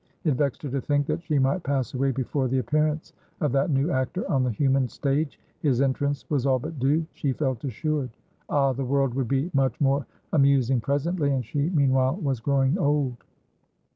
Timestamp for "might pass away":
1.37-2.09